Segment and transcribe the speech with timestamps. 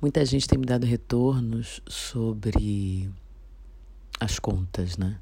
[0.00, 3.10] Muita gente tem me dado retornos sobre
[4.20, 5.18] as contas, né?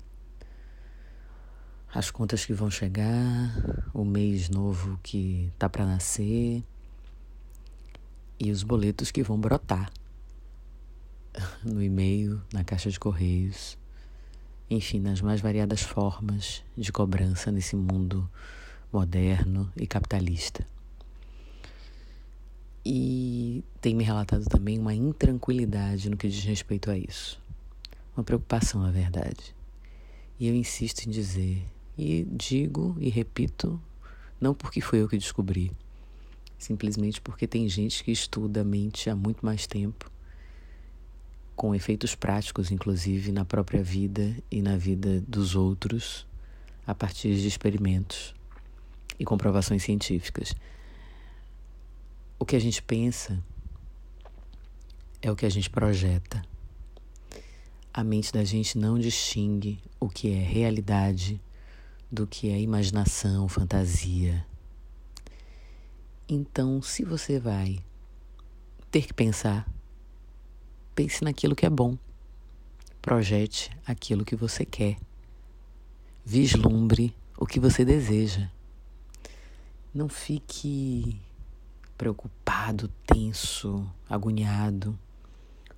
[1.95, 6.62] As contas que vão chegar, o mês novo que tá para nascer
[8.38, 9.91] e os boletos que vão brotar
[11.64, 13.79] no e-mail, na caixa de correios,
[14.68, 18.29] enfim, nas mais variadas formas de cobrança nesse mundo
[18.93, 20.66] moderno e capitalista.
[22.89, 27.43] E tem me relatado também uma intranquilidade no que diz respeito a isso.
[28.16, 29.56] Uma preocupação, na verdade.
[30.38, 31.65] E eu insisto em dizer,
[31.98, 33.83] e digo e repito,
[34.41, 35.73] não porque foi eu que descobri,
[36.57, 40.09] simplesmente porque tem gente que estuda a mente há muito mais tempo,
[41.57, 46.24] com efeitos práticos, inclusive, na própria vida e na vida dos outros,
[46.87, 48.32] a partir de experimentos
[49.18, 50.55] e comprovações científicas.
[52.46, 53.42] O que a gente pensa
[55.20, 56.45] é o que a gente projeta.
[57.93, 61.40] A mente da gente não distingue o que é realidade
[62.09, 64.47] do que é imaginação, fantasia.
[66.28, 67.81] Então, se você vai
[68.93, 69.69] ter que pensar,
[70.94, 71.99] pense naquilo que é bom.
[73.03, 74.99] Projete aquilo que você quer.
[76.25, 78.49] Vislumbre o que você deseja.
[79.93, 81.21] Não fique
[81.97, 84.99] preocupado, tenso, agoniado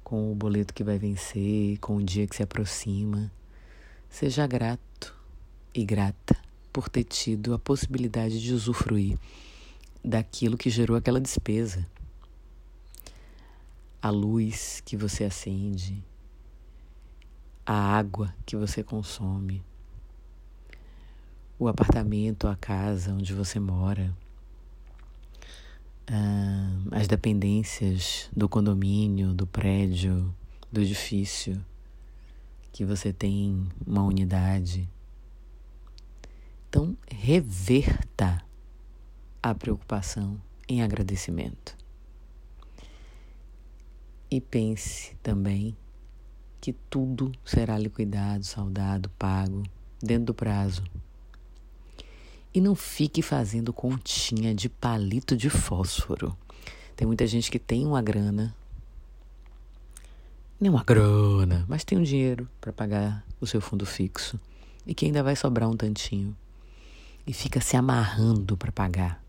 [0.03, 3.31] com o boleto que vai vencer, com o dia que se aproxima.
[4.09, 5.15] Seja grato
[5.75, 6.37] e grata
[6.73, 9.19] por ter tido a possibilidade de usufruir
[10.05, 11.87] daquilo que gerou aquela despesa.
[14.01, 16.03] A luz que você acende,
[17.67, 19.63] a água que você consome,
[21.59, 24.17] o apartamento, a casa onde você mora
[26.09, 30.35] uh, as dependências do condomínio, do prédio,
[30.71, 31.65] do edifício,
[32.73, 34.89] que você tem uma unidade.
[36.69, 38.43] Então, reverta
[39.43, 41.77] a preocupação em agradecimento.
[44.31, 45.75] E pense também
[46.61, 49.63] que tudo será liquidado, saudado, pago
[50.03, 50.83] dentro do prazo
[52.53, 56.37] e não fique fazendo continha de palito de fósforo.
[56.97, 58.55] Tem muita gente que tem uma grana,
[60.61, 64.41] nem uma grana, mas tem um dinheiro para pagar o seu fundo fixo
[64.87, 66.37] e que ainda vai sobrar um tantinho
[67.27, 69.23] e fica se amarrando para pagar.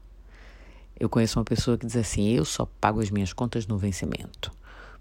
[0.99, 4.51] Eu conheço uma pessoa que diz assim: eu só pago as minhas contas no vencimento.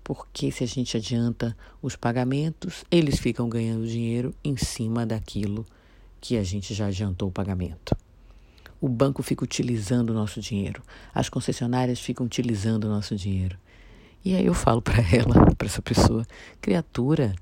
[0.05, 5.67] Porque se a gente adianta os pagamentos, eles ficam ganhando dinheiro em cima daquilo
[6.21, 7.97] que a gente já adiantou o pagamento
[8.81, 10.83] o banco fica utilizando o nosso dinheiro,
[11.15, 13.59] as concessionárias ficam utilizando o nosso dinheiro.
[14.25, 16.27] E aí eu falo para ela, para essa pessoa,
[16.61, 17.35] criatura,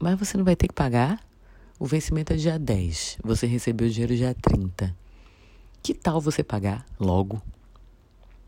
[0.00, 1.20] mas você não vai ter que pagar?
[1.78, 4.94] O vencimento é dia 10, você recebeu o dinheiro dia 30.
[5.82, 7.42] Que tal você pagar logo?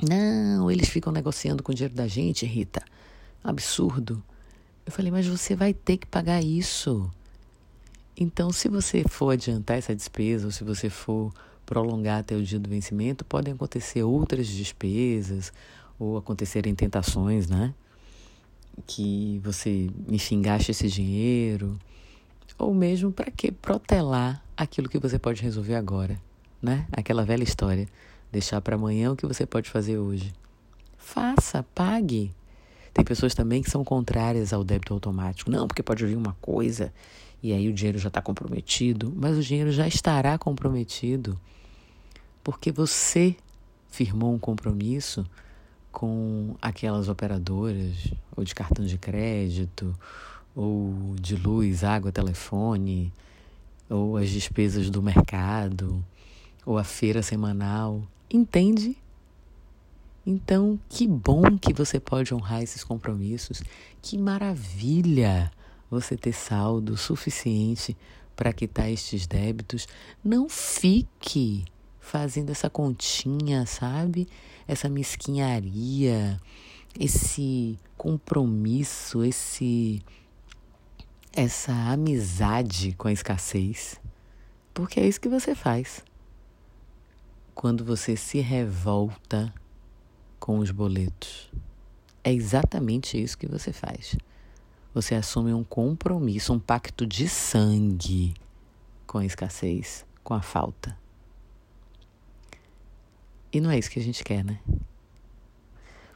[0.01, 2.85] Não, eles ficam negociando com o dinheiro da gente, Rita.
[3.43, 4.23] Absurdo.
[4.87, 7.11] Eu falei, mas você vai ter que pagar isso.
[8.17, 11.33] Então, se você for adiantar essa despesa, ou se você for
[11.65, 15.53] prolongar até o dia do vencimento, podem acontecer outras despesas
[15.99, 17.75] ou acontecerem tentações, né?
[18.87, 21.79] Que você, enfim, gaste esse dinheiro.
[22.59, 26.21] Ou mesmo para que protelar aquilo que você pode resolver agora,
[26.63, 26.87] né?
[26.93, 27.89] Aquela velha história.
[28.31, 30.33] Deixar para amanhã o que você pode fazer hoje.
[30.97, 32.33] Faça, pague.
[32.95, 35.51] Tem pessoas também que são contrárias ao débito automático.
[35.51, 36.95] Não, porque pode vir uma coisa
[37.43, 41.39] e aí o dinheiro já está comprometido, mas o dinheiro já estará comprometido
[42.45, 43.35] porque você
[43.89, 45.27] firmou um compromisso
[45.91, 49.95] com aquelas operadoras, ou de cartão de crédito,
[50.55, 53.13] ou de luz, água, telefone,
[53.89, 56.05] ou as despesas do mercado,
[56.67, 58.03] ou a feira semanal.
[58.31, 58.97] Entende?
[60.27, 63.63] Então, que bom que você pode honrar esses compromissos.
[64.01, 65.53] Que maravilha
[65.91, 67.97] você ter saldo suficiente
[68.35, 69.87] para quitar estes débitos.
[70.25, 71.65] Não fique
[72.01, 74.27] fazendo essa continha, sabe?
[74.67, 76.41] Essa mesquinharia,
[76.99, 80.03] esse compromisso, esse
[81.37, 84.01] essa amizade com a escassez.
[84.73, 86.05] Porque é isso que você faz.
[87.55, 89.53] Quando você se revolta
[90.45, 91.51] com os boletos.
[92.23, 94.15] É exatamente isso que você faz.
[94.93, 98.35] Você assume um compromisso, um pacto de sangue
[99.07, 100.99] com a escassez, com a falta.
[103.51, 104.61] E não é isso que a gente quer, né?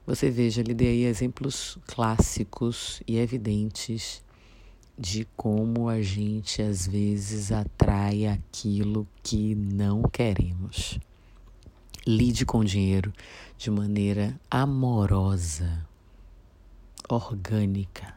[0.07, 4.23] Você veja, lhe dei exemplos clássicos e evidentes
[4.99, 11.01] de como a gente às vezes atrai aquilo que não queremos.
[12.09, 13.13] Lide com o dinheiro
[13.59, 15.87] de maneira amorosa,
[17.07, 18.15] orgânica.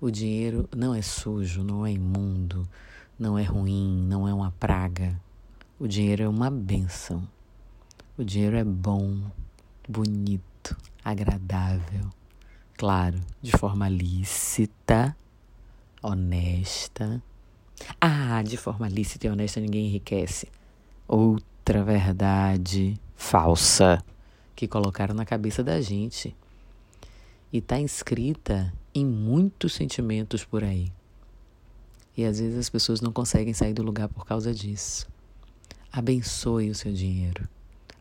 [0.00, 2.68] O dinheiro não é sujo, não é imundo,
[3.16, 5.16] não é ruim, não é uma praga.
[5.78, 7.22] O dinheiro é uma benção.
[8.18, 9.22] O dinheiro é bom,
[9.88, 12.10] bonito, agradável.
[12.76, 15.16] Claro, de forma lícita,
[16.02, 17.22] honesta.
[18.00, 20.48] Ah, de forma lícita e honesta ninguém enriquece.
[21.12, 24.00] Outra verdade falsa
[24.54, 26.36] que colocaram na cabeça da gente
[27.52, 30.92] e está inscrita em muitos sentimentos por aí.
[32.16, 35.08] E às vezes as pessoas não conseguem sair do lugar por causa disso.
[35.90, 37.48] Abençoe o seu dinheiro.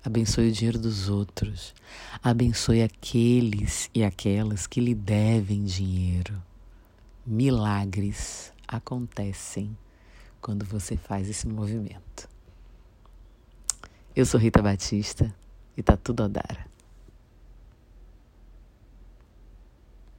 [0.06, 1.74] Abençoe o dinheiro dos outros.
[2.22, 6.40] Abençoe aqueles e aquelas que lhe devem dinheiro.
[7.26, 9.76] Milagres acontecem
[10.40, 12.30] quando você faz esse movimento.
[14.20, 15.34] Eu sou Rita Batista
[15.78, 16.69] e tá tudo a dar.